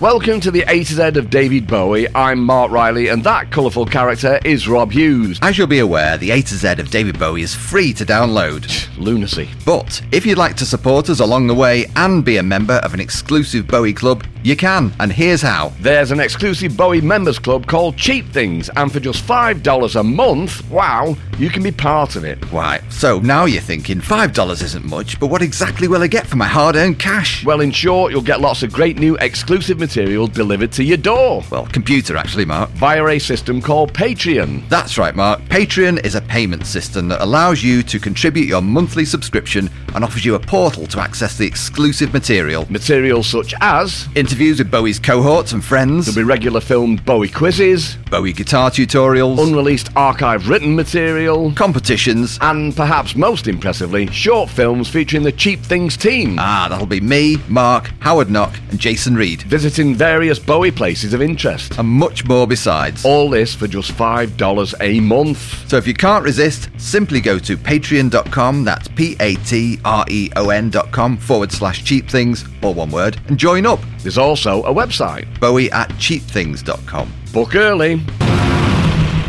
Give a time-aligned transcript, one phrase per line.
[0.00, 2.06] Welcome to the A to Z of David Bowie.
[2.14, 5.40] I'm Mark Riley, and that colourful character is Rob Hughes.
[5.42, 8.86] As you'll be aware, the A to Z of David Bowie is free to download.
[8.96, 9.50] Lunacy.
[9.66, 12.94] But if you'd like to support us along the way and be a member of
[12.94, 15.72] an exclusive Bowie club, you can, and here's how.
[15.80, 20.70] There's an exclusive Bowie members club called Cheap Things, and for just $5 a month,
[20.70, 22.38] wow, you can be part of it.
[22.52, 26.36] Right, so now you're thinking $5 isn't much, but what exactly will I get for
[26.36, 27.44] my hard earned cash?
[27.44, 31.42] Well, in short, you'll get lots of great new exclusive material delivered to your door
[31.50, 32.68] Well, computer actually, Mark.
[32.72, 34.68] via a system called Patreon.
[34.68, 35.40] That's right, Mark.
[35.44, 40.26] Patreon is a payment system that allows you to contribute your monthly subscription and offers
[40.26, 42.66] you a portal to access the exclusive material.
[42.70, 47.96] Material such as Interviews with Bowie's cohorts and friends, there'll be regular filmed Bowie quizzes,
[48.10, 52.38] Bowie guitar tutorials, unreleased archive written material, competitions.
[52.42, 56.36] and perhaps most impressively, short films featuring the Cheap Things team.
[56.38, 59.40] Ah, that'll be me, Mark, Howard Knock, and Jason Reed.
[59.78, 61.78] Visiting various Bowie places of interest.
[61.78, 63.04] And much more besides.
[63.04, 65.68] All this for just $5 a month.
[65.68, 70.30] So if you can't resist, simply go to patreon.com, that's P A T R E
[70.34, 73.78] O N.com forward slash cheap things, or one word, and join up.
[74.02, 75.26] There's also a website.
[75.38, 77.12] Bowie at cheapthings.com.
[77.32, 78.02] Book early.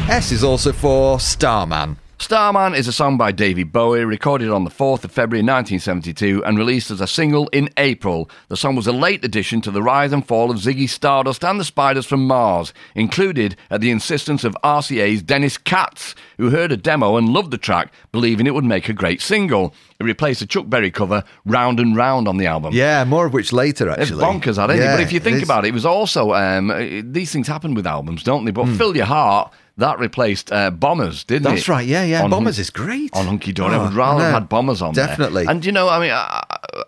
[0.09, 1.97] S is also for Starman.
[2.21, 6.57] Starman is a song by David Bowie, recorded on the 4th of February 1972 and
[6.57, 8.29] released as a single in April.
[8.49, 11.57] The song was a late addition to the rise and fall of Ziggy Stardust and
[11.57, 16.77] the Spiders from Mars, included at the insistence of RCA's Dennis Katz, who heard a
[16.77, 19.73] demo and loved the track, believing it would make a great single.
[19.97, 22.73] It replaced a Chuck Berry cover, Round and Round, on the album.
[22.73, 24.25] Yeah, more of which later, It's actually.
[24.25, 24.85] bonkers, that, isn't it?
[24.85, 25.43] Yeah, But if you think is.
[25.43, 28.51] about it, it was also um, uh, these things happen with albums, don't they?
[28.51, 28.75] But Hmm.
[28.75, 31.55] Fill Your Heart that replaced uh, Bombers, didn't it?
[31.55, 32.23] That's right, yeah, yeah.
[32.23, 33.09] On Bombers Hun- is great.
[33.15, 33.73] on Hunky Dory.
[33.73, 35.07] I Oh, would rather I have had Bombers on there.
[35.07, 35.45] Definitely.
[35.47, 36.41] And you know, I mean, uh,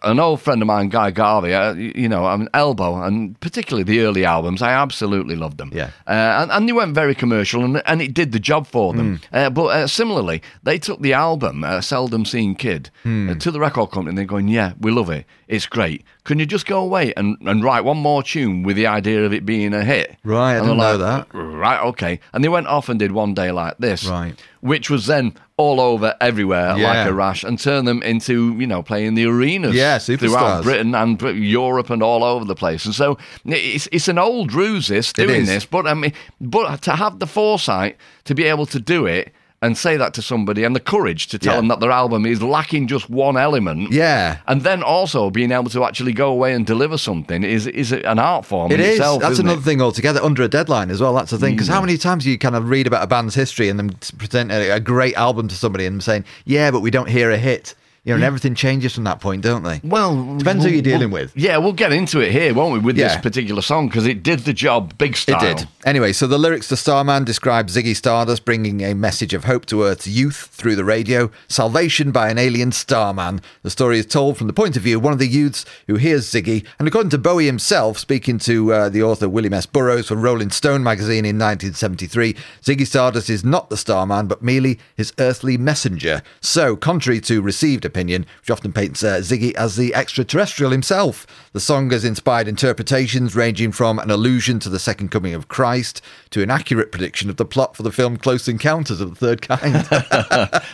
[0.04, 3.84] an old friend of mine, Guy Garvey, uh, you know, I mean, Elbow, and particularly
[3.84, 5.72] the early albums, I absolutely loved them.
[5.74, 5.90] Yeah.
[6.08, 9.20] Uh, and, and they went very commercial, and, and it did the job for them.
[9.34, 13.60] Uh, but uh, similarly, they took the album, uh, Seldom Seen Kid, uh, to the
[13.60, 15.26] record company, and they're going, yeah, we love it.
[15.52, 16.06] It's great.
[16.24, 19.34] Can you just go away and, and write one more tune with the idea of
[19.34, 20.16] it being a hit?
[20.24, 21.28] Right, I And didn't they're know that.
[21.34, 22.22] Right, okay.
[22.32, 24.06] And they went off and did One Day Like This.
[24.08, 24.34] Right.
[24.62, 26.88] Which was then all over everywhere Yeah.
[26.88, 30.64] like a rash and turned them into, you know, playing the arenas Yeah, throughout.
[30.64, 32.86] Britain and Europe and all over the place.
[32.86, 35.66] And so it's, it's an old ruse, this, doing this.
[35.66, 39.78] But, I mean, but to have the foresight to be able to do it and
[39.78, 41.58] say that to somebody and the courage to tell Yeah.
[41.60, 43.92] them that their album is lacking just one element.
[43.92, 44.38] Yeah.
[44.48, 48.18] And then also being able to actually go away and deliver something is is an
[48.18, 48.90] art form It in is.
[48.98, 49.22] itself.
[49.22, 49.64] That's another it?
[49.64, 50.20] thing altogether.
[50.24, 51.14] Under a deadline as well.
[51.14, 51.54] That's the thing.
[51.54, 51.74] Because Mm.
[51.74, 54.52] how many times do you kind of read about a band's history and then present
[54.52, 57.76] a, a great album to somebody and saying, "Yeah, but we don't hear a hit."
[58.04, 59.80] You know, and everything changes from that point, don't they?
[59.84, 61.38] Well, Depends who we'll- you're dealing we'll- with.
[61.38, 64.40] Yeah, we'll get into it here, won't we, with this particular song because it did
[64.40, 65.44] the job, big style.
[65.46, 65.68] It did.
[65.86, 69.84] Anyway, so the lyrics to Starman describe Ziggy Stardust bringing a message of hope to
[69.84, 73.40] Earth's youth through the radio, salvation by an alien starman.
[73.62, 75.96] The story is told from the point of view of one of the youths who
[75.98, 79.68] hears Ziggy, and according to Bowie himself, speaking to uh, the author William S.
[79.68, 84.80] Burroughs for Rolling Stone magazine in 1973, Ziggy Stardust is not the starman, but merely
[84.98, 86.24] his earthly messenger.
[86.40, 91.28] So, contrary to received opinion, which often paints uh, Ziggy as the extraterrestrial himself.
[91.52, 96.02] The song has inspired interpretations ranging from an allusion to the second coming of Christ
[96.30, 99.42] to an accurate prediction of the plot for the film Close Encounters of the Third
[99.42, 99.74] Kind.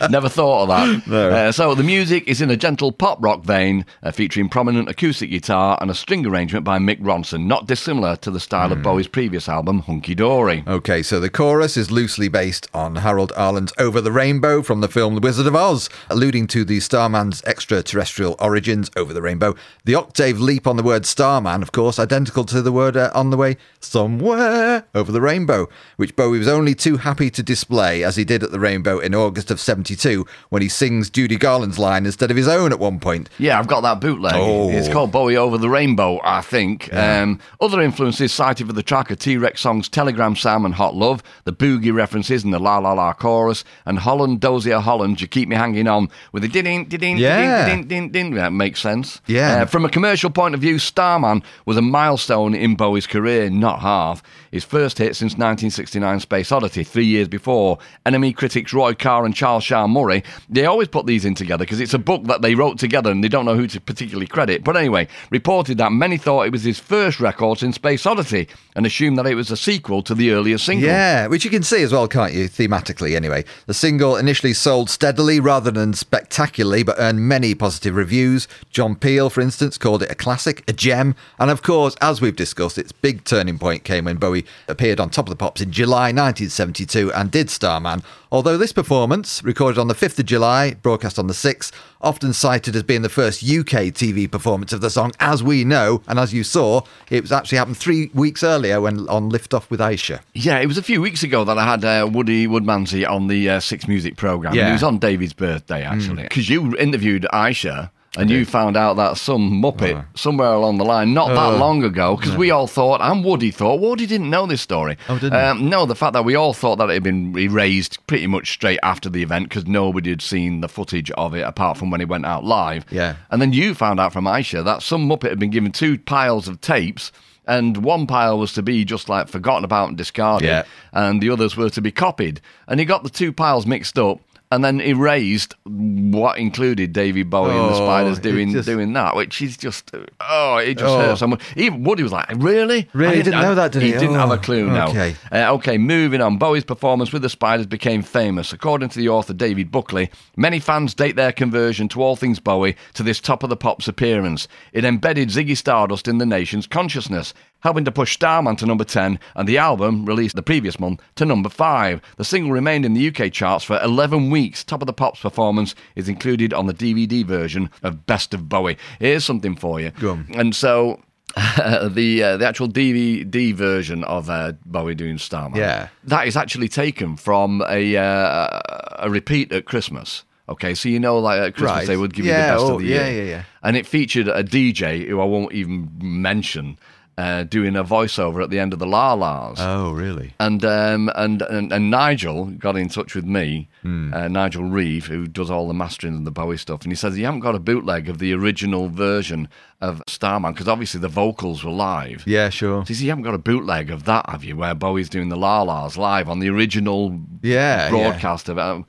[0.10, 1.08] Never thought of that.
[1.08, 1.30] No.
[1.30, 5.30] Uh, so the music is in a gentle pop rock vein, uh, featuring prominent acoustic
[5.30, 8.72] guitar and a string arrangement by Mick Ronson, not dissimilar to the style mm.
[8.72, 8.84] of hmm.
[8.84, 10.64] Bowie's previous album, Hunky Dory.
[10.66, 14.88] Okay, so the chorus is loosely based on Harold Arlen's Over the Rainbow from the
[14.88, 19.54] film The Wizard of Oz, alluding to the Starman's extraterrestrial origins over the rainbow.
[19.86, 23.30] The octave leap on the word Starman, of course, identical to the word uh, on
[23.30, 28.16] the way somewhere over the rainbow, which Bowie was only too happy to display as
[28.16, 32.04] he did at the rainbow in August of 72 when he sings Judy Garland's line
[32.04, 33.30] instead of his own at one point.
[33.38, 34.34] Yeah, I've got that bootleg.
[34.36, 34.68] Oh.
[34.68, 36.88] It's called Bowie Over the Rainbow, I think.
[36.88, 37.22] Yeah.
[37.22, 40.94] Um, other influences cited for the track are T Rex songs Telegram Sam and Hot
[40.94, 45.26] Love, the boogie references and the La La La chorus, and Holland, Dozier Holland, You
[45.26, 47.66] Keep Me Hanging On with a ding ding ding yeah.
[47.66, 48.34] ding ding ding.
[48.34, 49.20] That makes sense.
[49.26, 49.62] Yeah.
[49.62, 53.80] Uh, from a commercial point of view, Starman was a milestone in Bowie's career, not
[53.80, 54.22] half.
[54.50, 57.78] His first hit since 1969 Space Oddity, three years before.
[58.06, 61.80] NME critics Roy Carr and Charles Shaar Murray, they always put these in together because
[61.80, 64.64] it's a book that they wrote together and they don't know who to particularly credit.
[64.64, 68.86] But anyway, reported that many thought it was his first record since Space Oddity and
[68.86, 70.88] assumed that it was a sequel to the earlier single.
[70.88, 73.44] Yeah, which you can see as well, can't you, thematically anyway.
[73.66, 78.48] The single initially sold steadily rather than spectacularly, but earned many positive reviews.
[78.70, 81.14] John Peel, for instance, called it a classic, a gem.
[81.38, 85.10] And of course, as we've discussed, its big turning point came when Bowie appeared on
[85.10, 88.02] Top of the Pops in July 1972 and did Starman.
[88.32, 92.76] Although this performance, recorded on the 5th of July, broadcast on the 6th, often cited
[92.76, 96.32] as being the first UK TV performance of the song, as we know, and as
[96.32, 100.20] you saw, it was actually happened three weeks earlier when on Lift Off with Ayshea.
[100.34, 103.48] Yeah, it was a few weeks ago that I had uh, Woody Woodmansey on the
[103.48, 104.54] uh, Six Music programme.
[104.54, 104.68] Yeah.
[104.68, 106.24] It was on David's birthday, actually.
[106.24, 106.50] Because mm.
[106.50, 110.04] you interviewed Ayshea and you found out that some muppet oh.
[110.14, 111.56] somewhere along the line, not that oh.
[111.56, 114.96] long ago, because we all thought, and Woody thought, Woody didn't know this story.
[115.08, 118.04] Oh, didn't um, No, the fact that we all thought that it had been erased
[118.06, 121.76] pretty much straight after the event because nobody had seen the footage of it apart
[121.76, 122.84] from when it went out live.
[122.90, 123.16] Yeah.
[123.30, 126.48] And then you found out from Ayshea that some muppet had been given two piles
[126.48, 127.12] of tapes
[127.48, 130.64] and one pile was to be just like forgotten about and discarded, yeah.
[130.92, 132.42] and the others were to be copied.
[132.68, 137.50] And he got the two piles mixed up, and then erased what included David Bowie
[137.50, 139.90] oh, and the oh, Spiders doing just, doing that, which is just
[140.20, 140.98] oh, it just oh.
[140.98, 141.40] hurt someone.
[141.56, 142.88] Even Woody was like, "Really?
[142.94, 143.16] Really?
[143.16, 143.92] Didn't, didn't know that, did he?
[143.92, 144.66] He didn't oh, have a oh, clue.
[144.66, 144.88] No.
[144.88, 145.16] Okay.
[145.30, 145.76] Uh, okay.
[145.76, 146.38] Moving on.
[146.38, 150.10] Bowie's performance with the Spiders became famous, according to the author David Buckley.
[150.36, 153.88] Many fans date their conversion to all things Bowie to this top of the pops
[153.88, 154.48] appearance.
[154.72, 159.18] It embedded Ziggy Stardust in the nation's consciousness helping to push Starman to number 10
[159.34, 162.00] and the album, released the previous month, to number 5.
[162.16, 164.64] The single remained in the UK charts for 11 weeks.
[164.64, 168.78] Top of the Pops performance is included on the DVD version of Best of Bowie.
[168.98, 169.90] Here's something for you.
[169.90, 170.26] Go on.
[170.34, 171.00] And so
[171.36, 175.58] the uh, the actual DVD version of uh, Bowie doing Starman.
[175.58, 178.60] Yeah, that is actually taken from a uh,
[178.98, 180.24] a repeat at Christmas.
[180.48, 181.86] Okay, so you know, like at Christmas right.
[181.86, 183.00] they would give yeah, you the best oh, of the year.
[183.02, 183.42] Yeah, yeah, yeah.
[183.62, 186.78] And it featured a DJ who I won't even mention
[187.18, 189.58] uh, doing a voiceover at the end of the La La's.
[189.58, 190.34] Oh, really?
[190.38, 194.14] And um, and, and, and Nigel got in touch with me, mm.
[194.14, 197.16] uh, Nigel Reeve, who does all the mastering and the Bowie stuff, and he says
[197.16, 199.48] he haven't got a bootleg of the original version
[199.80, 202.22] of Starman because obviously the vocals were live.
[202.24, 202.82] Yeah, sure.
[202.84, 204.56] So he says you haven't got a bootleg of that, have you?
[204.56, 208.52] Where Bowie's doing the La La's live on the original yeah, broadcast yeah.
[208.52, 208.86] of it.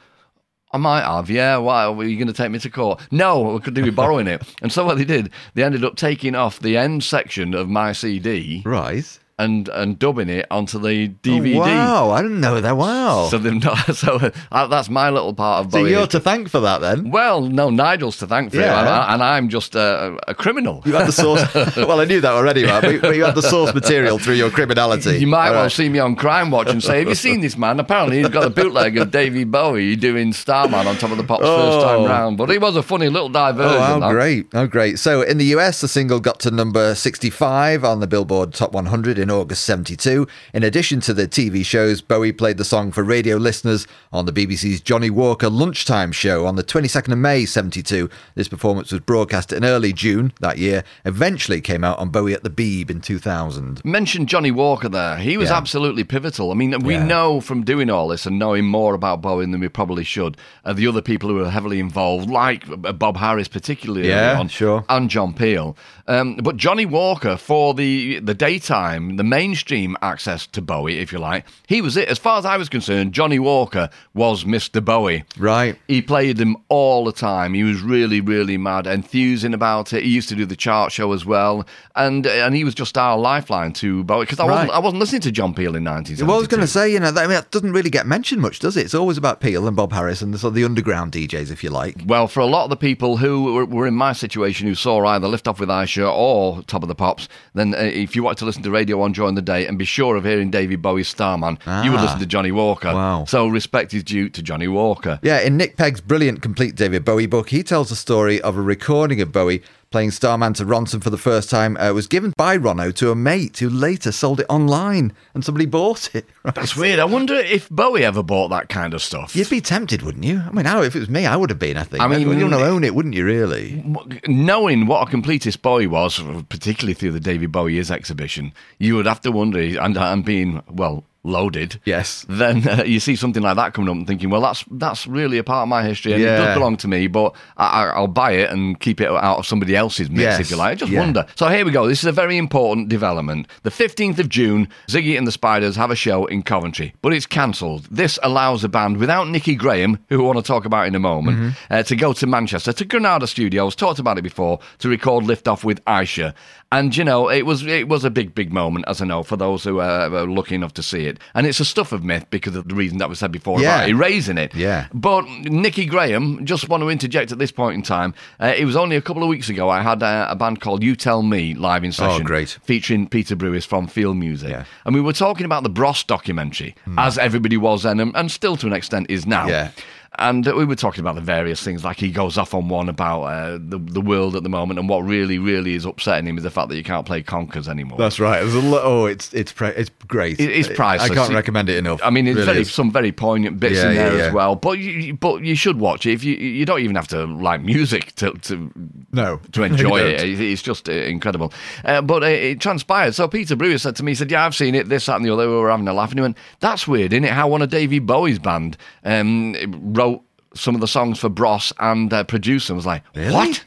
[0.71, 1.57] I might have, yeah.
[1.57, 3.01] Why were you going to take me to court?
[3.11, 4.43] No, we could do with borrowing it.
[4.61, 7.91] And so what they did, they ended up taking off the end section of my
[7.91, 8.61] CD.
[8.65, 11.55] Right and and dubbing it onto the DVD.
[11.55, 12.75] Oh, wow, I didn't know that.
[12.75, 13.27] Wow.
[13.29, 13.79] So they've not.
[13.99, 15.71] So uh, that's my little part of.
[15.71, 17.11] So you're to thank for that then.
[17.11, 18.79] Well, no, Nigel's to thank for yeah.
[18.79, 20.81] it, and, I, am just a, a, criminal.
[20.85, 21.41] You had the source.
[21.75, 22.81] well, I knew that already, man.
[23.01, 25.17] But, you had the source material through your criminality.
[25.17, 25.71] You might All well right.
[25.71, 27.79] see me on Crime Watch and say, "Have you seen this man?
[27.79, 31.43] Apparently, he's got a bootleg of David Bowie doing Starman on top of the pops
[31.45, 31.57] oh.
[31.57, 33.81] first time round." But he was a funny little diversion.
[33.81, 34.11] Oh, that.
[34.11, 34.47] great!
[34.53, 34.99] Oh, great!
[34.99, 39.19] So in the US, the single got to number 65 on the Billboard Top 100
[39.19, 40.27] in August 72.
[40.53, 44.31] In addition to the TV shows, Bowie played the song for radio listeners on the
[44.31, 48.09] BBC's Johnnie Walker Lunchtime Show on the 22nd of May 72.
[48.35, 52.43] This performance was broadcast in early June that year, eventually came out on Bowie at
[52.43, 53.83] the Beeb in 2000.
[53.85, 55.17] Mentioned Johnnie Walker there.
[55.17, 55.57] He was yeah.
[55.57, 56.51] absolutely pivotal.
[56.51, 57.05] I mean, we yeah.
[57.05, 60.73] know from doing all this and knowing more about Bowie than we probably should, uh,
[60.73, 64.85] the other people who were heavily involved, like uh, Bob Harris particularly, yeah, on, sure,
[64.89, 65.77] and John Peel.
[66.09, 71.19] Um, but Johnnie Walker for the the daytime, the mainstream access to Bowie, if you
[71.19, 71.45] like.
[71.67, 72.09] He was it.
[72.09, 74.83] As far as I was concerned, Johnnie Walker was Mr.
[74.83, 75.23] Bowie.
[75.37, 75.77] Right.
[75.87, 77.53] He played him all the time.
[77.53, 80.03] He was really, really mad, enthusing about it.
[80.03, 83.15] He used to do the chart show as well, and and he was just our
[83.15, 86.25] lifeline to Bowie because I wasn't I wasn't listening to John Peel in 1972.
[86.25, 88.07] Well, I was going to say, you know, that, I mean, that doesn't really get
[88.07, 88.85] mentioned much, does it?
[88.85, 91.63] It's always about Peel and Bob Harris and the, sort of the underground DJs, if
[91.63, 91.97] you like.
[92.05, 95.05] Well, for a lot of the people who were, were in my situation who saw
[95.05, 95.69] either Lift Off with
[96.07, 99.11] Or Top of the Pops, then uh, if you wanted to listen to Radio 1
[99.13, 102.03] during the day and be sure of hearing David Bowie's Starman, you would Ah.
[102.03, 102.93] listen to Johnnie Walker.
[102.93, 103.25] Wow.
[103.25, 105.19] So respect is due to Johnnie Walker.
[105.23, 108.61] Yeah, in Nick Pegg's brilliant complete David Bowie book, he tells the story of a
[108.61, 111.75] recording of Bowie playing Starman to Ronson for the first time.
[111.77, 115.65] Uh, was given by Ronno to a mate who later sold it online, and somebody
[115.65, 116.25] bought it.
[116.41, 116.55] Right.
[116.55, 116.99] That's weird.
[116.99, 119.35] I wonder if Bowie ever bought that kind of stuff.
[119.35, 120.39] You'd be tempted, wouldn't you?
[120.39, 121.75] I mean, how, if it was me, I would have been.
[121.75, 122.01] I think.
[122.01, 123.25] I mean, you'd want to own it, wouldn't you?
[123.25, 123.83] Really?
[124.25, 129.05] knowing what a completist Bowie was, particularly through the David Bowie Is exhibition, you would
[129.05, 131.79] have to wonder, and, and being, well, loaded.
[131.85, 132.25] Yes.
[132.27, 135.37] Then uh, you see something like that coming up and thinking, well, that's that's really
[135.37, 136.37] a part of my history and it Yeah.
[136.37, 139.45] does belong to me, but I, I- I'll buy it and keep it out of
[139.45, 140.39] somebody else's mix, Yes.
[140.39, 140.71] if you like.
[140.71, 140.99] I just Yeah.
[140.99, 141.25] wonder.
[141.35, 141.87] So here we go.
[141.87, 143.47] This is a very important development.
[143.63, 147.25] The 15th of June, Ziggy and the Spiders have a show in Coventry, but it's
[147.25, 147.87] cancelled.
[147.91, 150.99] This allows the band, without Nicky Graham, who we want to talk about in a
[150.99, 151.49] moment, Mm-hmm.
[151.73, 155.47] uh, to go to Manchester, to Granada Studios, talked about it before, to record Lift
[155.47, 156.33] Off with Ayshea.
[156.71, 159.35] And you know, it was it was a big, big moment, as I know, for
[159.37, 161.18] those who uh, were lucky enough to see it.
[161.33, 163.77] And it's a stuff of myth because of the reason that was said before Yeah.
[163.77, 164.53] about erasing it.
[164.55, 164.87] Yeah.
[164.93, 168.13] But Nicky Graham, just want to interject at this point in time.
[168.39, 170.83] Uh, it was only a couple of weeks ago I had uh, a band called
[170.83, 172.21] You Tell Me live in session.
[172.21, 172.57] Oh, great.
[172.63, 174.49] Featuring Peter Brewis from Field Music.
[174.49, 174.65] Yeah.
[174.85, 178.55] And we were talking about the Bros documentary, as everybody was then, and, and still
[178.57, 179.47] to an extent is now.
[179.47, 179.71] Yeah.
[180.17, 183.21] And we were talking about the various things, like he goes off on one about
[183.23, 186.43] uh, the the world at the moment, and what really, really is upsetting him is
[186.43, 187.97] the fact that you can't play Conkers anymore.
[187.99, 188.43] That's right.
[188.43, 190.39] Lo- oh, it's it's pre- it's great.
[190.39, 191.11] It- it's priceless.
[191.11, 192.01] I can't recommend it enough.
[192.03, 194.23] I mean, it's Really very some very poignant bits Yeah, in there yeah, yeah.
[194.29, 194.55] as well.
[194.55, 197.61] But you, but you should watch it if you you don't even have to like
[197.61, 198.71] music to to
[199.13, 200.21] No, to enjoy it.
[200.21, 201.53] It- It's just uh, incredible.
[201.85, 203.13] Uh, but uh, it transpired.
[203.13, 204.89] So Peter Brewer said to me, he said, "Yeah, I've seen it.
[204.89, 207.13] This, that, and the other." We were having a laugh, and he went, "That's weird,
[207.13, 207.31] isn't it?
[207.31, 208.75] How one of Davy Bowie's band
[209.05, 209.53] um,
[209.99, 210.21] wrote
[210.55, 213.33] some of the songs for Bros and uh, produced them." I was like, Really?
[213.33, 213.63] "What?"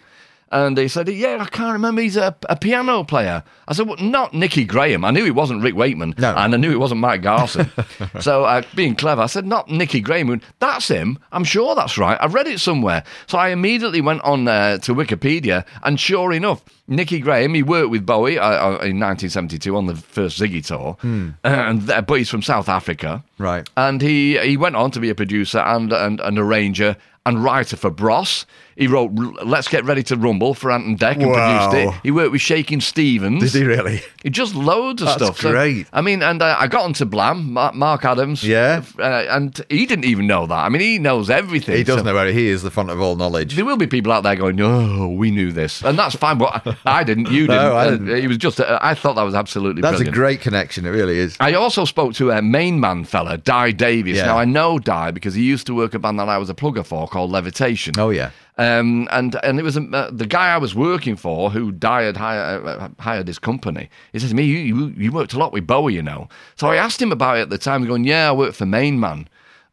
[0.52, 2.02] And he said, "Yeah, I can't remember.
[2.02, 5.04] He's a, a piano player." I said, well, "Not Nicky Graham.
[5.04, 6.34] I knew he wasn't Rick Wakeman, No.
[6.36, 7.70] and I knew it wasn't Mike Garson."
[8.20, 11.18] so, uh, being clever, I said, "Not Nicky Graham." Went, That's him.
[11.32, 12.18] I'm sure that's right.
[12.20, 13.02] I read it somewhere.
[13.26, 17.54] So I immediately went on uh, to Wikipedia, and sure enough, Nicky Graham.
[17.54, 20.96] He worked with Bowie uh, uh, in 1972 on the first Ziggy tour,
[21.44, 23.24] and uh, but he's from South Africa.
[23.38, 23.68] Right.
[23.76, 27.76] And he he went on to be a producer and and an arranger and writer
[27.76, 28.46] for Bros.
[28.76, 29.12] He wrote
[29.44, 31.68] "Let's Get Ready to Rumble" for Ant and Dec and Wow.
[31.70, 32.00] produced it.
[32.02, 33.52] He worked with Shakin' Stevens.
[33.52, 34.02] Did he really?
[34.22, 35.40] He just loads of That's stuff.
[35.40, 35.86] So, great.
[35.92, 38.42] I mean, and uh, I got onto Blam, Mark, Mark Adams.
[38.44, 38.82] Yeah.
[38.98, 40.54] uh, and he didn't even know that.
[40.64, 41.76] I mean, he knows everything.
[41.76, 43.56] He does so- know where he is the font of all knowledge.
[43.56, 46.38] There will be people out there going, "Oh, we knew this," and that's fine.
[46.38, 47.30] But I didn't.
[47.30, 47.62] You didn't.
[47.62, 48.08] No, I didn't.
[48.10, 48.60] It was just.
[48.60, 49.82] Uh, I thought that was absolutely.
[49.82, 50.14] That's brilliant.
[50.16, 50.86] a great connection.
[50.86, 51.36] It really is.
[51.40, 54.16] I also spoke to a main man fella, Di Davies.
[54.18, 54.26] Yeah.
[54.26, 56.54] Now I know Di because he used to work a band that I was a
[56.54, 57.94] plugger for called Levitation.
[57.98, 58.30] Oh yeah.
[58.58, 62.18] Um, and and it was uh, the guy I was working for who had hired,
[62.18, 63.88] uh, hired his company.
[64.12, 66.68] He said to me, you, you, "You worked a lot with Bowie, you know." So
[66.68, 67.86] I asked him about it at the time.
[67.86, 69.26] Going, "Yeah, I worked for Main Man."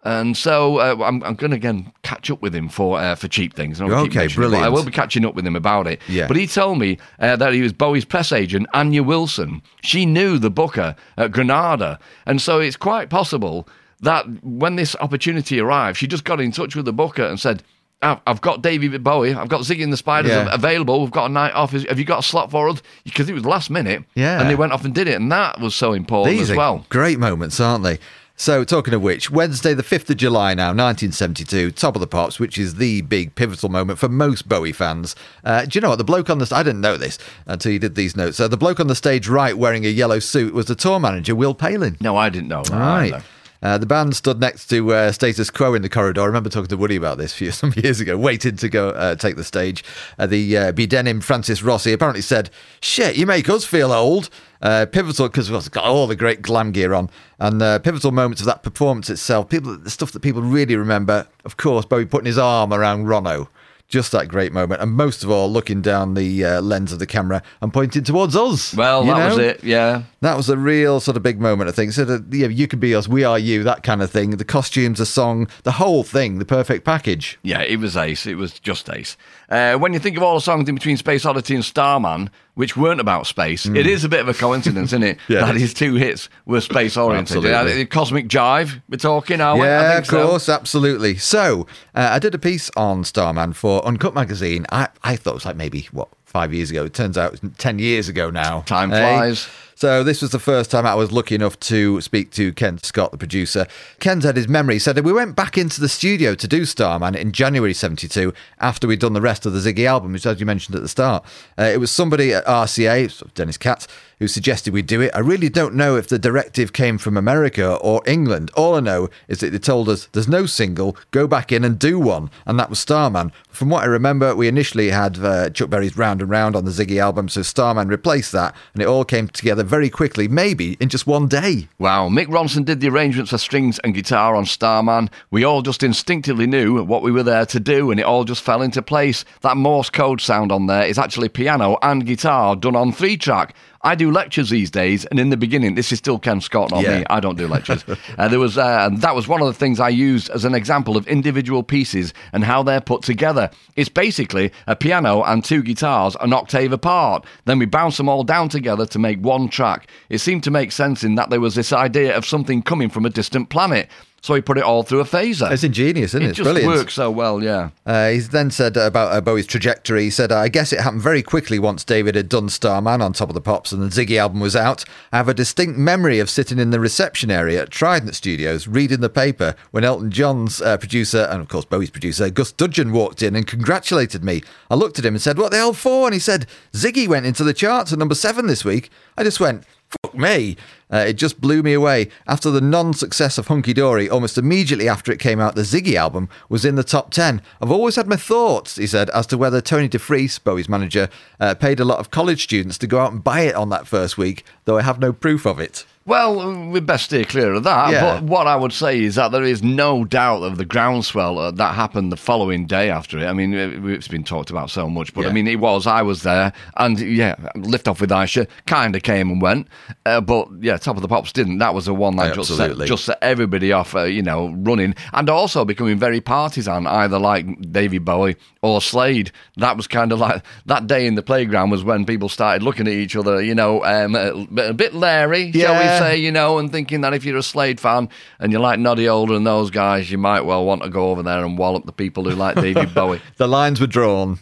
[0.03, 3.27] And so uh, I'm, I'm going to again catch up with him for uh, for
[3.27, 3.81] cheap things.
[3.81, 5.99] Okay, it, but I will be catching up with him about it.
[6.07, 6.27] Yeah.
[6.27, 9.61] But he told me uh, that he was Bowie's press agent, Anya Wilson.
[9.81, 13.67] She knew the booker at Granada, and so it's quite possible
[13.99, 17.63] that when this opportunity arrived, she just got in touch with the booker and said.
[18.01, 19.33] I've I've got David Bowie.
[19.33, 20.53] I've got Ziggy and the Spiders Yeah.
[20.53, 21.01] available.
[21.01, 21.71] We've got a night off.
[21.71, 22.81] Have you got a slot for us?
[23.03, 24.03] Because it was last minute.
[24.15, 24.39] Yeah.
[24.39, 25.15] And they went off and did it.
[25.15, 26.85] And that was so important These as are well.
[26.89, 27.99] great moments, aren't they?
[28.37, 32.39] So, talking of which, Wednesday, the 5th of July now, 1972, Top of the Pops,
[32.39, 35.13] which is the big pivotal moment for most Bowie fans.
[35.43, 35.97] Uh, do you know what?
[35.97, 38.39] The bloke on the I didn't know this until you did these notes.
[38.39, 41.35] Uh, the bloke on the stage right wearing a yellow suit was the tour manager,
[41.35, 41.97] Will Palin.
[41.99, 42.63] No, I didn't know.
[42.63, 43.21] that Right.
[43.61, 46.21] Uh, the band stood next to uh, Status Quo in the corridor.
[46.21, 49.15] I remember talking to Woody about this few, some years ago, waiting to go uh,
[49.15, 49.83] take the stage.
[50.17, 52.49] Uh, the uh, Denim Francis Rossi apparently said,
[52.81, 54.29] Shit, you make us feel old.
[54.61, 57.09] Uh, pivotal, because we've got all the great glam gear on.
[57.39, 61.55] And pivotal moments of that performance itself, people, the stuff that people really remember, of
[61.55, 63.47] course, Bowie putting his arm around Ronno.
[63.89, 64.83] Just that great moment.
[64.83, 68.35] And most of all, looking down the uh, lens of the camera and pointing towards
[68.35, 68.75] us.
[68.75, 69.63] Well, that was it.
[69.63, 70.03] Yeah.
[70.21, 71.93] That was a real sort of big moment, I think.
[71.93, 74.31] So, that, yeah, you could be us, we are you, that kind of thing.
[74.37, 77.39] The costumes, the song, the whole thing, the perfect package.
[77.41, 78.27] Yeah, it was ace.
[78.27, 79.17] It was just ace.
[79.49, 82.29] Uh, when you think of all the songs in between Space Oddity and Starman,
[82.59, 83.65] which weren't about space.
[83.65, 85.17] It is a bit of a coincidence, isn't it?
[85.29, 85.33] Hmm.
[85.33, 85.61] Yeah, that it is.
[85.61, 87.37] his two hits were space oriented.
[87.45, 87.85] Absolutely.
[87.85, 89.61] Cosmic Jive, we're talking, are we?
[89.61, 90.27] Yeah, of so.
[90.27, 91.17] course, absolutely.
[91.17, 94.65] So, uh, I did a piece on Starman for Uncut Magazine.
[94.71, 96.85] I, I thought it was like maybe, what, five years ago.
[96.85, 98.61] It turns out it's 10 years ago now.
[98.61, 99.35] Time eh?
[99.79, 103.11] So, this was the first time I was lucky enough to speak to Ken Scott,
[103.11, 103.65] the producer.
[104.01, 107.15] Ken had his memory He said we went back into the studio to do Starman
[107.15, 110.45] in January 72 after we'd done the rest of the Ziggy album, which, as you
[110.45, 111.23] mentioned at the start,
[111.57, 113.87] uh, it was somebody at RCA, Dennis Katz,
[114.19, 115.11] who suggested we do it.
[115.15, 118.51] I really don't know if the directive came from America or England.
[118.55, 121.79] All I know is that they told us there's no single, go back in and
[121.79, 122.29] do one.
[122.45, 123.31] And that was Starman.
[123.49, 126.71] From what I remember, we initially had uh, Chuck Berry's Round and Round on the
[126.71, 130.89] Ziggy album, so Starman replaced that, and it all came together very quickly, maybe in
[130.89, 131.69] just one day.
[131.77, 135.11] Wow, Mick Ronson did the arrangements for strings and guitar on Starman.
[135.29, 138.41] We all just instinctively knew what we were there to do, and it all just
[138.41, 139.23] fell into place.
[139.41, 143.55] That Morse code sound on there is actually piano and guitar done on three track.
[143.81, 146.83] I do lectures these days, and in the beginning, this is still Ken Scott, not
[146.83, 146.99] Yeah.
[146.99, 147.05] me.
[147.09, 147.85] I don't do lectures.
[148.17, 150.97] uh, there was uh, that was one of the things I used as an example
[150.97, 153.49] of individual pieces and how they're put together.
[153.75, 157.25] It's basically a piano and two guitars an octave apart.
[157.45, 159.87] Then we bounce them all down together to make one track.
[160.09, 163.05] It seemed to make sense in that there was this idea of something coming from
[163.05, 163.87] a distant planet.
[164.21, 165.51] So he put it all through a phaser.
[165.51, 166.29] It's ingenious, isn't it?
[166.31, 166.67] it just brilliant.
[166.67, 167.69] works so well, yeah.
[167.85, 170.03] Uh, he then said about uh, Bowie's trajectory.
[170.03, 173.29] He said, I guess it happened very quickly once David had done Starman on Top
[173.29, 174.83] of the Pops and the Ziggy album was out.
[175.11, 179.01] I have a distinct memory of sitting in the reception area at Trident Studios reading
[179.01, 183.21] the paper when Elton John's uh, producer, and of course Bowie's producer, Gus Dudgeon, walked
[183.21, 184.41] in and congratulated me.
[184.69, 186.05] I looked at him and said, What the hell for?
[186.07, 188.89] And he said, Ziggy went into the charts at number seven this week.
[189.17, 190.55] I just went, Fuck me.
[190.91, 192.09] Uh, it just blew me away.
[192.27, 195.95] After the non success of Hunky Dory, almost immediately after it came out, the Ziggy
[195.95, 197.41] album was in the top 10.
[197.61, 201.55] I've always had my thoughts, he said, as to whether Tony DeFries, Bowie's manager, uh,
[201.55, 204.17] paid a lot of college students to go out and buy it on that first
[204.17, 205.85] week, though I have no proof of it.
[206.09, 207.91] Well, we'd best steer clear of that.
[207.91, 208.01] Yeah.
[208.01, 211.51] But what I would say is that there is no doubt of the groundswell uh,
[211.51, 213.25] that happened the following day after it.
[213.27, 215.85] I mean, it- it's been talked about so much, but I mean, it was.
[215.87, 219.67] I was there, and yeah, lift off with Ayshea kind of came and went,
[220.05, 221.59] uh, but yeah, Top of the Pops didn't.
[221.59, 224.95] That was the one that just set, just set everybody off, uh, you know, running,
[225.13, 229.31] and also becoming very partisan, either like Davy Bowie or Slade.
[229.57, 232.87] That was kind of like that day in the playground was when people started looking
[232.87, 234.31] at each other, you know, um, a,
[234.69, 235.98] a bit leery, shall we Yeah.
[235.99, 239.05] Say, you know, and thinking that if you're a Slade fan and you like Noddy
[239.05, 241.91] Holder and those guys, you might well want to go over there and wallop the
[241.91, 243.21] people who like David Bowie.
[243.37, 244.39] The lines were drawn.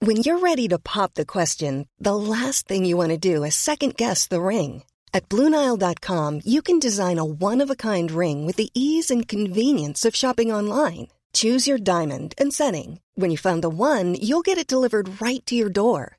[0.00, 3.54] When you're ready to pop the question, the last thing you want to do is
[3.54, 4.82] second guess the ring.
[5.14, 9.28] At Bluenile.com, you can design a one of a kind ring with the ease and
[9.28, 11.08] convenience of shopping online.
[11.32, 13.00] Choose your diamond and setting.
[13.14, 16.18] When you find the one, you'll get it delivered right to your door.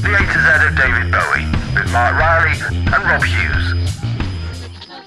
[0.00, 4.17] The A to Z of David Bowie with Mark Riley and Rob Hughes.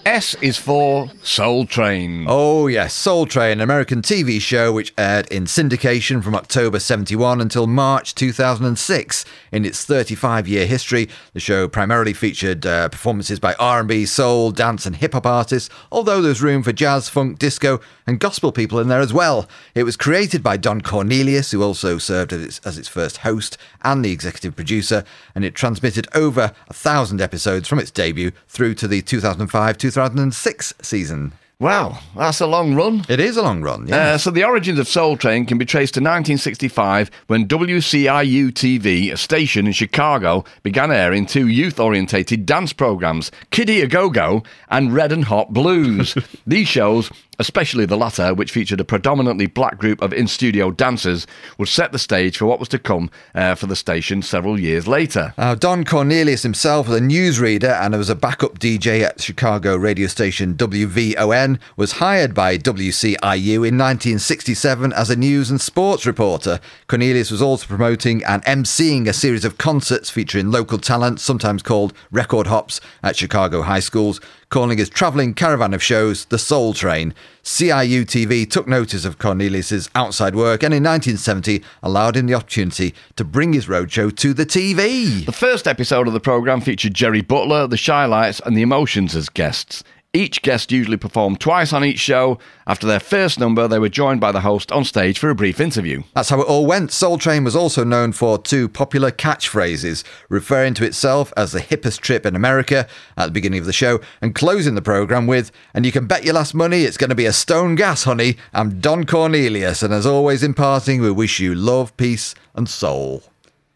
[0.06, 2.26] S is for Soul Train.
[2.28, 7.40] Oh, yes, Soul Train, an American TV show which aired in syndication from October 71
[7.40, 9.26] until March 2006.
[9.52, 14.88] In its 35 year history, the show primarily featured uh, performances by R&B, soul, dance
[14.88, 18.88] and hip hop artists, although there's room for jazz, funk, disco and gospel people in
[18.88, 19.48] there as well.
[19.76, 23.58] It was created by Don Cornelius, who also served as its, as its first host
[23.84, 25.04] and the executive producer,
[25.36, 30.42] and it transmitted over a thousand episodes from its debut through to the 2005 2006
[30.42, 31.34] 2006 season.
[31.60, 33.06] Wow, that's a long run.
[33.08, 34.14] It is a long run, yeah.
[34.14, 39.12] Uh, so the origins of Soul Train can be traced to 1965 when WCIU TV,
[39.12, 44.92] a station in Chicago, began airing two youth-orientated dance programs, Kiddie A Go Go and
[44.92, 46.16] Red and Hot Blues.
[46.48, 51.26] These shows especially the latter, which featured a predominantly black group of in studio dancers,
[51.58, 54.88] would set the stage for what was to come uh, for the station several years
[54.88, 55.34] later.
[55.38, 60.08] Uh, Don Cornelius himself, was a newsreader and was a backup DJ at Chicago radio
[60.08, 66.60] station WVON, was hired by WCIU in 1967 as a news and sports reporter.
[66.88, 71.94] Cornelius was also promoting and emceeing a series of concerts featuring local talent, sometimes called
[72.12, 77.16] record hops, at Chicago high schools calling his travelling caravan of shows the Soul Train.
[77.44, 82.94] CIU TV took notice of Cornelius's outside work and in 1970 allowed him the opportunity
[83.16, 85.26] to bring his roadshow to the TV.
[85.26, 89.30] The first episode of the programme featured Jerry Butler, the Chi-Lites, and the Emotions as
[89.30, 89.84] guests.
[90.14, 92.38] Each guest usually performed twice on each show.
[92.68, 95.62] After their first number, they were joined by the host on stage for a brief
[95.62, 96.04] interview.
[96.14, 96.92] That's how it all went.
[96.92, 102.02] Soul Train was also known for two popular catchphrases, referring to itself as the hippest
[102.02, 105.86] trip in America at the beginning of the show, and closing the programme with, and
[105.86, 108.36] you can bet your last money it's going to be a stone gas, honey.
[108.54, 113.24] I'm Don Cornelius, and as always in parting, we wish you love, peace, and soul.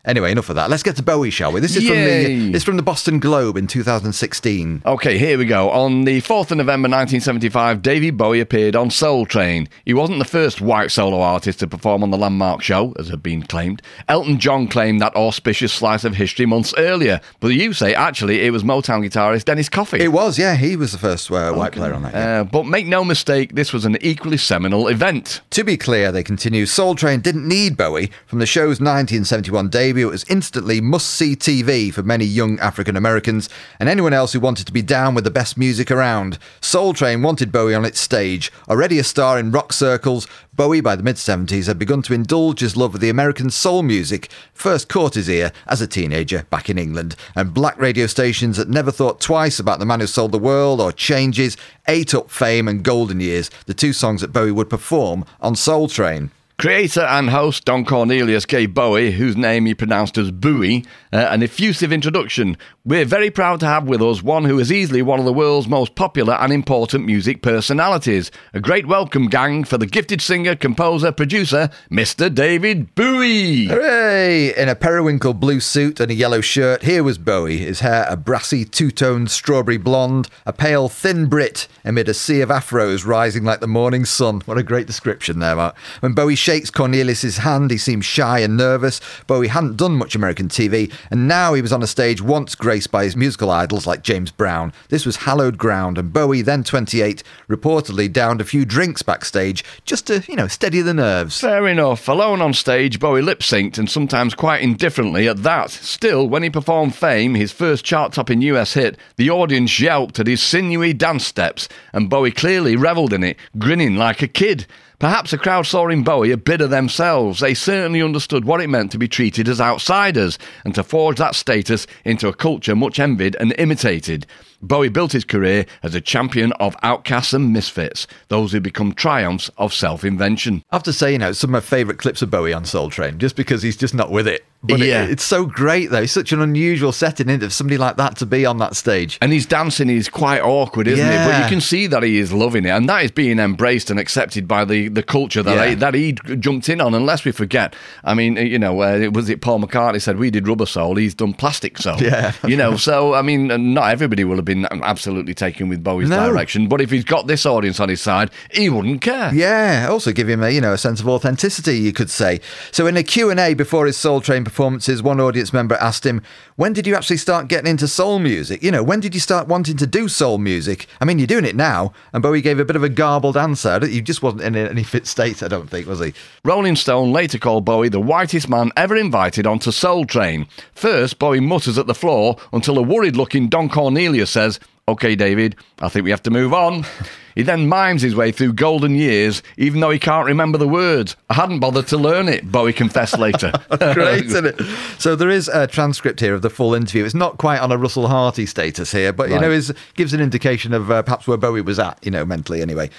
[0.05, 0.69] Anyway, enough of that.
[0.69, 1.59] Let's get to Bowie, shall we?
[1.59, 4.83] This is from the this from the Boston Globe in 2016.
[4.85, 5.71] Okay, here we go.
[5.71, 9.67] On the 4th of November 1975, David Bowie appeared on Soul Train.
[9.83, 13.23] He wasn't the first white solo artist to perform on the landmark show, as had
[13.23, 13.81] been claimed.
[14.07, 18.51] Elton John claimed that auspicious slice of history months earlier, but you say actually it
[18.51, 20.01] was Motown guitarist Dennis Coffey.
[20.01, 20.55] It was, yeah.
[20.55, 21.79] He was the first uh, white okay.
[21.79, 22.13] player on that.
[22.13, 22.41] Yeah.
[22.41, 25.41] Uh, but make no mistake, this was an equally seminal event.
[25.51, 26.67] To be clear, they continue.
[26.67, 31.09] Soul Train didn't need Bowie from the show's 1971 debut debut, it was instantly must
[31.09, 35.15] see TV for many young African Americans and anyone else who wanted to be down
[35.15, 36.37] with the best music around.
[36.59, 38.51] Soul Train wanted Bowie on its stage.
[38.67, 42.59] Already a star in rock circles, Bowie by the mid 70s had begun to indulge
[42.59, 46.69] his love of the American soul music, first caught his ear as a teenager back
[46.69, 50.31] in England, and black radio stations that never thought twice about the man who sold
[50.33, 51.55] the world or changes
[51.87, 55.87] ate up fame and golden years, the two songs that Bowie would perform on Soul
[55.87, 56.31] Train.
[56.65, 61.43] Creator and host Don Cornelius gave Bowie, whose name he pronounced as Bowie, uh, an
[61.43, 62.57] effusive introduction.
[62.83, 65.67] We're very proud to have with us one who is easily one of the world's
[65.67, 68.31] most popular and important music personalities.
[68.55, 72.33] A great welcome, gang, for the gifted singer, composer, producer, Mr.
[72.33, 73.67] David Bowie.
[73.67, 74.55] Hooray!
[74.55, 78.17] In a periwinkle blue suit and a yellow shirt, here was Bowie, his hair a
[78.17, 83.59] brassy two-toned strawberry blonde, a pale, thin Brit amid a sea of afros rising like
[83.59, 84.41] the morning sun.
[84.45, 85.77] What a great description there, Mark.
[85.99, 87.69] When Bowie shakes Cornelius's hand.
[87.69, 89.01] He seems shy and nervous.
[89.27, 92.91] Bowie hadn't done much American TV, and now he was on a stage once graced
[92.91, 94.71] by his musical idols like James Brown.
[94.87, 100.07] This was hallowed ground, and Bowie, then 28, reportedly downed a few drinks backstage just
[100.07, 101.41] to, you know, steady the nerves.
[101.41, 102.07] Fair enough.
[102.07, 105.71] Alone on stage, Bowie lip synced and sometimes quite indifferently at that.
[105.71, 110.27] Still, when he performed Fame, his first chart topping US hit, the audience yelped at
[110.27, 114.65] his sinewy dance steps, and Bowie clearly revelled in it, grinning like a kid.
[115.05, 117.39] Perhaps the crowd saw in Bowie a bit of themselves.
[117.39, 121.35] They certainly understood what it meant to be treated as outsiders and to forge that
[121.35, 124.25] status into a culture much envied and imitated.
[124.63, 129.51] Bowie built his career as a champion of outcasts and misfits, those who become triumphs
[129.59, 130.63] of self invention.
[130.71, 132.89] I have to say, you know, some of my favourite clips of Bowie on Soul
[132.89, 134.43] Train, just because he's just not with it.
[134.67, 135.03] But yeah.
[135.03, 136.01] It, it's so great, though.
[136.01, 139.17] It's such an unusual setting, is somebody like that to be on that stage.
[139.21, 141.25] And his dancing is quite awkward, isn't yeah.
[141.25, 141.31] it?
[141.31, 142.69] But you can see that he is loving it.
[142.69, 145.65] And that is being embraced and accepted by the, the culture that, yeah.
[145.67, 146.93] he, that he jumped in on.
[146.93, 150.47] Unless we forget, I mean, you know, uh, was it Paul McCartney said, We did
[150.47, 152.01] rubber soul, he's done plastic soul.
[152.01, 152.33] Yeah.
[152.45, 156.29] You know, so, I mean, not everybody will have been absolutely taken with Bowie's no.
[156.29, 156.67] direction.
[156.67, 159.33] But if he's got this audience on his side, he wouldn't care.
[159.33, 159.87] Yeah.
[159.89, 162.39] Also give him a, you know, a sense of authenticity, you could say.
[162.71, 166.21] So in a Q&A before his Soul Train performances, one audience member asked him,
[166.55, 168.63] When did you actually start getting into soul music?
[168.63, 170.87] You know, when did you start wanting to do soul music?
[171.01, 171.91] I mean, you're doing it now.
[172.13, 173.85] And Bowie gave a bit of a garbled answer.
[173.85, 176.13] He just wasn't in any fit state, I don't think, was he?
[176.45, 180.47] Rolling Stone later called Bowie the whitest man ever invited onto Soul Train.
[180.73, 185.55] First, Bowie mutters at the floor until a worried looking Don Cornelius says, OK, David,
[185.79, 186.85] I think we have to move on.
[187.33, 191.15] He then mimes his way through golden years, even though he can't remember the words.
[191.27, 193.51] I hadn't bothered to learn it, Bowie confessed later.
[193.93, 194.61] Great, isn't it?
[194.99, 197.03] So there is a transcript here of the full interview.
[197.03, 199.41] It's not quite on a Russell Harty status here, but, you right.
[199.41, 202.61] know, it gives an indication of uh, perhaps where Bowie was at, you know, mentally
[202.61, 202.91] anyway.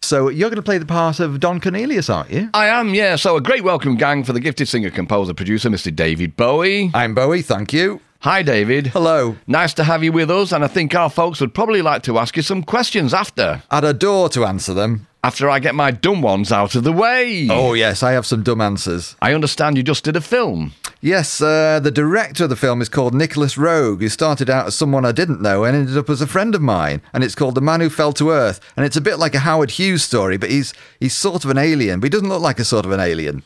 [0.00, 2.50] So you're going to play the part of Don Cornelius, aren't you?
[2.54, 3.16] I am, yeah.
[3.16, 5.94] So a great welcome, gang, for the gifted singer, composer, producer, Mr.
[5.94, 6.92] David Bowie.
[6.94, 8.00] I'm Bowie, thank you.
[8.22, 8.86] Hi, David.
[8.86, 9.36] Hello.
[9.48, 12.20] Nice to have you with us, and I think our folks would probably like to
[12.20, 13.64] ask you some questions after.
[13.68, 15.08] I'd adore to answer them.
[15.24, 17.48] After I get my dumb ones out of the way.
[17.50, 19.16] Oh, yes, I have some dumb answers.
[19.20, 20.72] I understand you just did a film.
[21.00, 24.76] Yes, uh, the director of the film is called Nicolas Roeg, who started out as
[24.76, 27.02] someone I didn't know and ended up as a friend of mine.
[27.12, 28.60] And it's called The Man Who Fell to Earth.
[28.76, 31.58] And it's a bit like a Howard Hughes story, but he's he's sort of an
[31.58, 33.42] alien, but he doesn't look like a sort of an alien.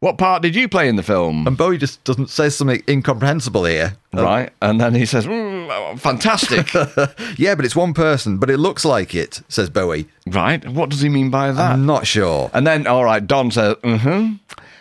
[0.00, 1.46] What part did you play in the film?
[1.46, 3.96] And Bowie just doesn't say something incomprehensible here.
[4.12, 6.70] right, and then he says, "Mm, fantastic.
[7.38, 10.06] Yeah, but it's one person, but it looks like it, says Bowie.
[10.26, 11.72] right, what does he mean by that?
[11.72, 12.50] I'm not sure.
[12.54, 14.34] And then, all right, Don says, mm hmm.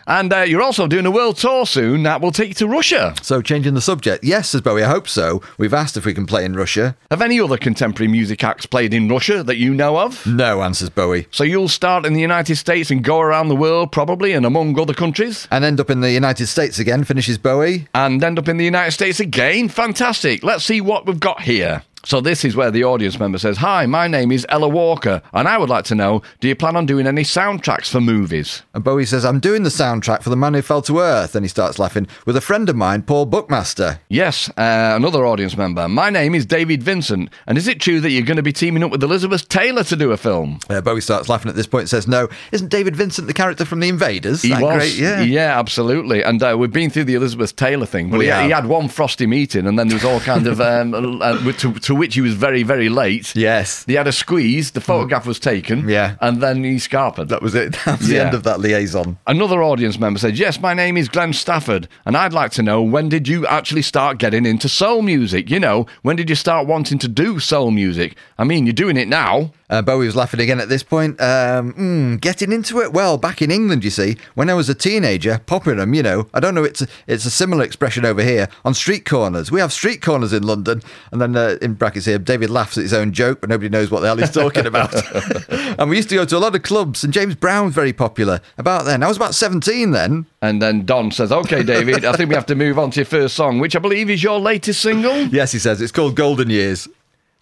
[0.07, 3.15] And uh, you're also doing a world tour soon that will take you to Russia.
[3.21, 4.23] So, changing the subject.
[4.23, 5.41] Yes, says Bowie, I hope so.
[5.57, 6.95] We've asked if we can play in Russia.
[7.09, 10.25] Have any other contemporary music acts played in Russia that you know of?
[10.27, 11.27] No, answers Bowie.
[11.31, 14.79] So you'll start in the United States and go around the world, probably, and among
[14.79, 17.87] other countries, And end up in the United States again, finishes Bowie.
[17.95, 19.69] and end up in the United States again.
[19.69, 20.43] Fantastic.
[20.43, 21.83] Let's see what we've got here.
[22.05, 25.47] So this is where the audience member says, "Hi, my name is Ella Walker, and
[25.47, 28.83] I would like to know: Do you plan on doing any soundtracks for movies?" And
[28.83, 31.33] Bowie says, I'm doing the soundtrack for The Man Who Fell to Earth.
[31.33, 33.99] And he starts laughing with a friend of mine, Paul Buckmaster.
[34.09, 35.87] Yes, uh, another audience member.
[35.87, 38.83] My name is David Vincent, and is it true that you're going to be teaming
[38.83, 40.59] up with Elizabeth Taylor to do a film?
[40.69, 43.65] Uh, Bowie starts laughing at this point and says, No, isn't David Vincent the character
[43.65, 44.41] from The Invaders?
[44.41, 45.23] He That was, great?
[45.23, 45.57] Yeah.
[45.59, 46.21] absolutely.
[46.21, 48.45] And uh, we've been through the Elizabeth Taylor thing, but he, have.
[48.45, 51.73] he had one frosty meeting, and then there was all kind of um, uh, to,
[51.95, 53.35] to which he was very, very late.
[53.35, 53.83] Yes.
[53.85, 54.71] They had a squeeze.
[54.71, 55.87] The photograph was taken.
[55.89, 56.15] Yeah.
[56.21, 57.29] and then he scarpered.
[57.29, 57.75] That was it.
[57.85, 58.25] That was the Yeah.
[58.25, 59.17] end of that liaison.
[59.27, 62.81] Another audience member said, Yes, my name is Glenn Stafford, and I'd like to know
[62.81, 65.49] when did you actually start getting into soul music?
[65.49, 68.15] You know, when did you start wanting to do soul music?
[68.37, 69.51] I mean, you're doing it now.
[69.69, 71.19] Uh, Bowie was laughing again at this point.
[71.19, 72.93] Um, mm, getting into it?
[72.93, 76.27] Well, back in England, you see, when I was a teenager, popping them, you know.
[76.33, 79.51] I don't know, it's a, it's a similar expression over here on street corners.
[79.51, 80.81] We have street corners in London.
[81.11, 83.89] And then uh, in brackets here, David laughs at his own joke, but nobody knows
[83.89, 84.93] what the hell he's talking about.
[85.49, 87.93] and we used to go to a lot of clubs, and James Brown was very
[87.93, 89.03] popular about then.
[89.03, 90.25] I was about 17 then.
[90.41, 93.05] And then Don says, Okay, David, I think we have to move on to your
[93.05, 95.15] first song, which I believe is your latest single.
[95.35, 96.87] Yes, he says, it's called Golden Years.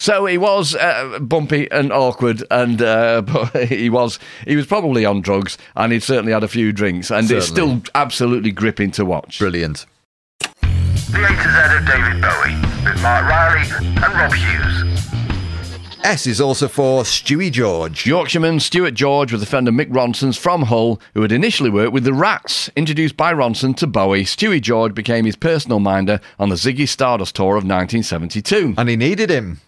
[0.03, 5.05] So he was uh, bumpy and awkward, and uh, but he was he was probably
[5.05, 9.05] on drugs, and he'd certainly had a few drinks, and it's still absolutely gripping to
[9.05, 9.39] watch.
[9.39, 9.85] Brilliant.
[10.41, 15.03] The A to Z of David Bowie with Mark Riley and Rob Hughes.
[16.03, 18.05] S is also for Stewie George.
[18.05, 21.93] Yorkshireman Stuart George was a friend of Mick Ronson's from Hull, who had initially worked
[21.93, 22.69] with the Rats.
[22.75, 27.37] Introduced by Ronson to Bowie, Stewie George became his personal minder on the Ziggy Stardust
[27.37, 28.75] tour of 1972.
[28.77, 29.61] and he needed him.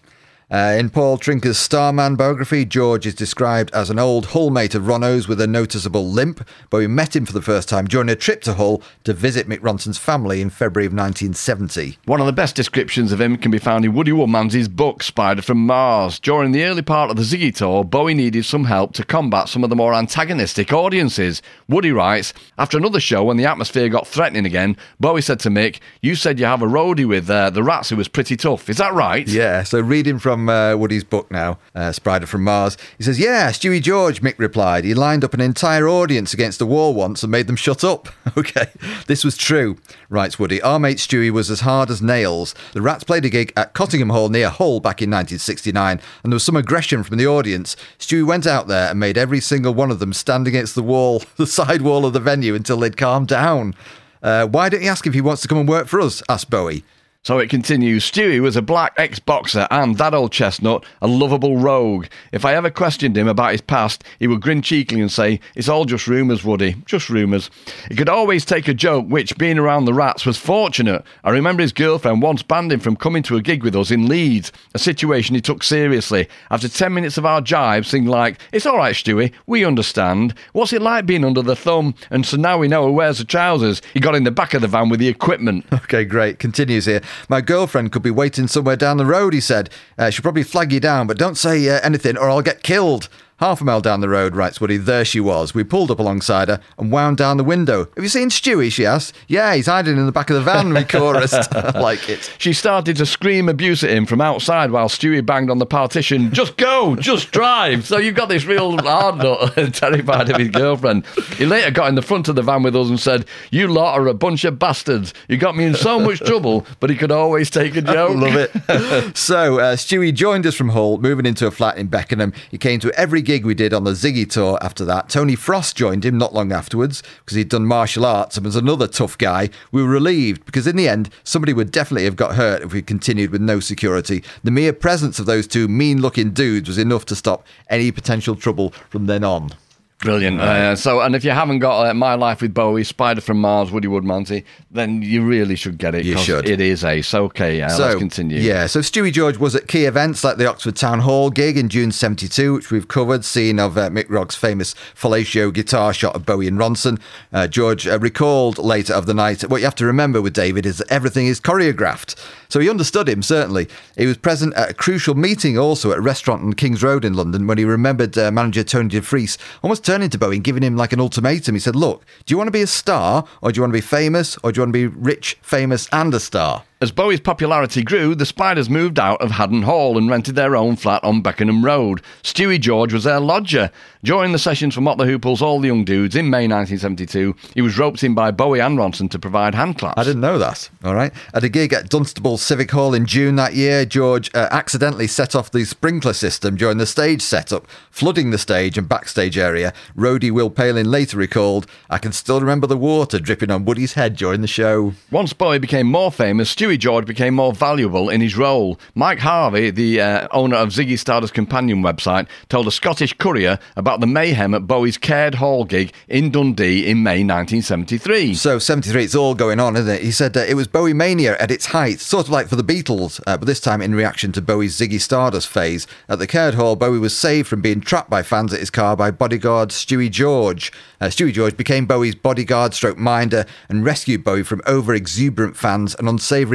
[0.48, 4.84] Uh, in Paul Trynka's Starman biography, George is described as an old Hull mate of
[4.84, 8.14] Ronno's with a noticeable limp, but we met him for the first time during a
[8.14, 11.98] trip to Hull to visit Mick Ronson's family in February of 1970.
[12.04, 15.42] One of the best descriptions of him can be found in Woody Woodmansey's book Spider
[15.42, 16.20] from Mars.
[16.20, 19.64] During the early part of the Ziggy tour, Bowie needed some help to combat some
[19.64, 21.42] of the more antagonistic audiences.
[21.68, 25.80] Woody writes, After another show, when the atmosphere got threatening again, Bowie said to Mick,
[26.02, 28.70] You said you have a roadie with uh, the Rats who was pretty tough.
[28.70, 29.26] Is that right?
[29.26, 33.50] Yeah, so reading from uh, Woody's book now, uh, Spider from Mars, he says, Yeah,
[33.50, 34.84] Stewie George, Mick replied.
[34.84, 38.08] He lined up an entire audience against the wall once and made them shut up.
[38.36, 38.68] okay,
[39.06, 40.60] this was true, writes Woody.
[40.62, 42.54] Our mate Stewie was as hard as nails.
[42.72, 46.36] The Rats played a gig at Cottingham Hall near Hull back in 1969, and there
[46.36, 47.76] was some aggression from the audience.
[47.98, 51.22] Stewie went out there and made every single one of them stand against the wall,
[51.36, 53.74] the side wall of the venue, until they'd calmed down.
[54.22, 56.22] Uh, why don't you ask if he wants to come and work for us?
[56.28, 56.84] asked Bowie.
[57.26, 58.08] So it continues.
[58.08, 62.06] Stewie was a black ex boxer and that old chestnut, a lovable rogue.
[62.30, 65.68] If I ever questioned him about his past, he would grin cheekily and say, It's
[65.68, 67.50] all just rumours, Woody, just rumours.
[67.88, 71.02] He could always take a joke, which, being around the rats, was fortunate.
[71.24, 74.06] I remember his girlfriend once banned him from coming to a gig with us in
[74.06, 76.28] Leeds, a situation he took seriously.
[76.52, 80.32] After 10 minutes of our jibe, sing like, It's all right, Stewie, we understand.
[80.52, 81.96] What's it like being under the thumb?
[82.08, 83.82] And so now we know who wears the trousers.
[83.94, 85.66] He got in the back of the van with the equipment.
[85.86, 86.40] Okay, great.
[86.40, 87.00] Continues here.
[87.28, 89.70] My girlfriend could be waiting somewhere down the road, he said.
[89.98, 93.08] Uh, she'll probably flag you down, but don't say uh, anything or I'll get killed.
[93.38, 95.52] Half a mile down the road, writes Woody, there she was.
[95.54, 97.80] We pulled up alongside her and wound down the window.
[97.94, 98.72] Have you seen Stewie?
[98.72, 99.14] She asked.
[99.28, 101.52] Yeah, he's hiding in the back of the van, we chorused.
[101.86, 102.32] Like it.
[102.38, 106.32] She started to scream abuse at him from outside while Stewie banged on the partition.
[106.32, 107.86] Just go, just drive.
[107.86, 111.04] So you've got this real hard nut, terrified of his girlfriend.
[111.36, 113.98] He later got in the front of the van with us and said, You lot
[113.98, 115.12] are a bunch of bastards.
[115.28, 118.16] You got me in so much trouble, but he could always take a joke.
[118.16, 119.16] Love it.
[119.16, 122.32] so, uh, Stewie joined us from Hull, moving into a flat in Beckenham.
[122.50, 125.76] He came to every gig we did on the Ziggy tour after that, Tony Frost
[125.76, 129.50] joined him not long afterwards because he'd done martial arts and was another tough guy.
[129.72, 132.82] We were relieved because in the end, somebody would definitely have got hurt if we
[132.82, 134.22] continued with no security.
[134.44, 138.36] The mere presence of those two mean looking dudes was enough to stop any potential
[138.36, 139.50] trouble from then on.
[140.00, 140.40] Brilliant.
[140.40, 143.70] Uh, so, and if you haven't got uh, My Life with Bowie, Spider from Mars,
[143.70, 146.04] Woody Woodmansey, then you really should get it.
[146.04, 146.46] You should.
[146.46, 147.14] It is ace.
[147.14, 148.38] Okay, yeah, let's continue.
[148.38, 151.70] Yeah, so Stewie George was at key events like the Oxford Town Hall gig in
[151.70, 156.26] June 72, which we've covered, scene of uh, Mick Rock's famous fellatio guitar shot of
[156.26, 157.00] Bowie and Ronson.
[157.32, 160.66] Uh, George uh, recalled later of the night, what you have to remember with David
[160.66, 162.16] is that everything is choreographed.
[162.48, 163.68] So he understood him, certainly.
[163.96, 167.14] He was present at a crucial meeting also at a restaurant on King's Road in
[167.14, 170.76] London when he remembered uh, manager Tony DeFries almost turning to Bowie and giving him
[170.76, 171.54] like an ultimatum.
[171.54, 173.78] He said, Look, do you want to be a star or do you want to
[173.78, 176.64] be famous or do you want to be rich, famous, and a star?
[176.78, 180.76] As Bowie's popularity grew, the Spiders moved out of Haddon Hall and rented their own
[180.76, 182.02] flat on Beckenham Road.
[182.22, 183.70] Stewie George was their lodger.
[184.04, 187.78] During the sessions for the Hooples, All the Young Dudes in May 1972, he was
[187.78, 189.98] roped in by Bowie and Ronson to provide hand claps.
[189.98, 190.68] I didn't know that.
[190.84, 191.14] All right.
[191.32, 195.34] At a gig at Dunstable Civic Hall in June that year, George uh, accidentally set
[195.34, 199.72] off the sprinkler system during the stage setup, flooding the stage and backstage area.
[199.96, 204.14] Roadie Will Palin later recalled, I can still remember the water dripping on Woody's head
[204.14, 204.92] during the show.
[205.10, 208.80] Once Bowie became more famous, Stewie George became more valuable in his role.
[208.96, 214.00] Mike Harvey, the uh, owner of Ziggy Stardust companion website, told a Scottish courier about
[214.00, 218.34] the mayhem at Bowie's Caird Hall gig in Dundee in May 1973.
[218.34, 220.02] So 73, it's all going on, isn't it?
[220.02, 222.64] He said uh, it was Bowie mania at its height, sort of like for the
[222.64, 225.86] Beatles, uh, but this time in reaction to Bowie's Ziggy Stardust phase.
[226.08, 228.96] At the Caird Hall, Bowie was saved from being trapped by fans at his car
[228.96, 230.72] by bodyguard Stewie George.
[231.00, 235.94] Uh, Stewie George became Bowie's bodyguard stroke minder and rescued Bowie from over exuberant fans
[235.98, 236.08] and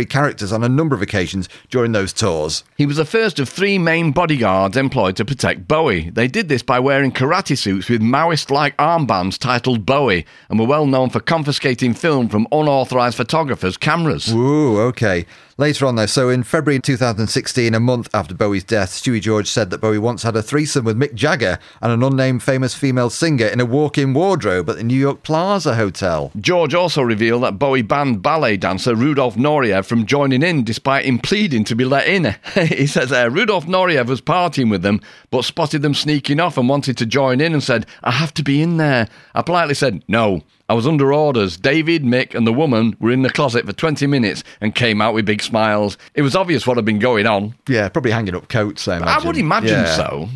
[0.09, 2.63] characters on a number of occasions during those tours.
[2.77, 6.09] He was the first of three main bodyguards employed to protect Bowie.
[6.09, 10.65] They did this by wearing karate suits with Maoist like armbands titled Bowie and were
[10.65, 14.31] well known for confiscating film from unauthorised photographers' cameras.
[14.33, 15.25] Ooh, okay.
[15.61, 19.69] Later on, though, so in February 2016, a month after Bowie's death, Stewie George said
[19.69, 23.45] that Bowie once had a threesome with Mick Jagger and an unnamed famous female singer
[23.45, 26.31] in a walk in wardrobe at the New York Plaza Hotel.
[26.39, 31.19] George also revealed that Bowie banned ballet dancer Rudolf Nureyev from joining in despite him
[31.19, 32.35] pleading to be let in.
[32.67, 36.67] he says uh, Rudolf Nureyev was partying with them but spotted them sneaking off and
[36.67, 39.07] wanted to join in and said, I have to be in there.
[39.35, 40.41] I politely said, No.
[40.71, 41.57] I was under orders.
[41.57, 45.13] David, Mick, and the woman were in the closet for 20 minutes and came out
[45.13, 45.97] with big smiles.
[46.15, 47.55] It was obvious what had been going on.
[47.67, 49.95] Yeah, probably hanging up coats, I I would imagine Yeah.
[49.97, 50.29] so.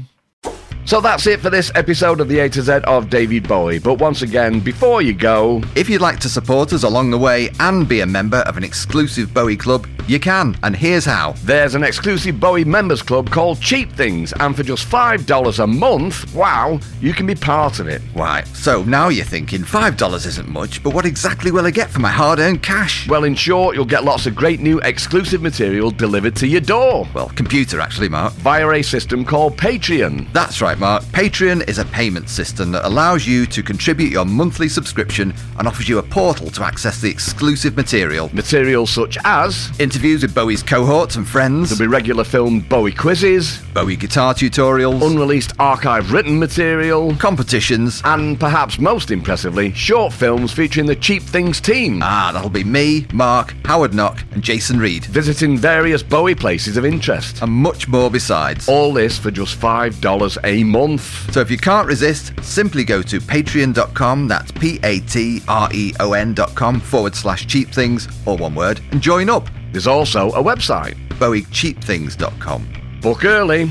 [0.87, 3.79] So that's it for this episode of the A to Z of David Bowie.
[3.79, 7.49] But once again, before you go, If you'd like to support us along the way
[7.59, 11.33] and be a member of an exclusive Bowie club, you can, and here's how.
[11.43, 16.31] There's an exclusive Bowie members club called Cheap Things, and for just $5 a month,
[16.35, 18.03] wow, you can be part of it.
[18.13, 21.99] Right, so now you're thinking $5 isn't much, but what exactly will I get for
[22.01, 23.09] my hard earned cash?
[23.09, 27.07] Well, in short, you'll get lots of great new exclusive material delivered to your door
[27.15, 28.33] Well, computer actually, Mark.
[28.33, 30.31] via a system called Patreon.
[30.33, 31.03] That's right, Mark.
[31.05, 35.87] Patreon is a payment system that allows you to contribute your monthly subscription and offers
[35.89, 38.29] you a portal to access the exclusive material.
[38.33, 43.59] Material such as Interviews with Bowie's cohorts and friends, there'll be regular film Bowie quizzes,
[43.73, 48.01] Bowie guitar tutorials, unreleased archive written material, competitions.
[48.05, 51.99] and perhaps most impressively, short films featuring the Cheap Things team.
[52.03, 56.85] Ah, that'll be me, Mark, Howard Knock, and Jason Reed, visiting various Bowie places of
[56.85, 57.41] interest.
[57.41, 58.67] and much more besides.
[58.69, 61.31] All this for just $5 a month.
[61.33, 65.93] So if you can't resist, simply go to patreon.com, that's P A T R E
[65.99, 69.47] O N.com forward slash cheap things, all one word, and join up.
[69.71, 70.95] There's also a website.
[71.19, 72.99] BowieCheapThings.com.
[73.01, 73.69] Book early.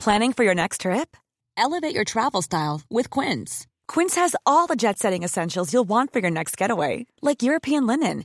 [0.00, 1.14] Planning for your next trip?
[1.58, 3.66] Elevate your travel style with Quince.
[3.86, 7.86] Quince has all the jet setting essentials you'll want for your next getaway, like European
[7.86, 8.24] linen,